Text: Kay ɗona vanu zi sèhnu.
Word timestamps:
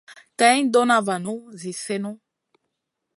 Kay 0.39 0.59
ɗona 0.73 0.97
vanu 1.07 1.33
zi 1.59 1.71
sèhnu. 1.83 2.11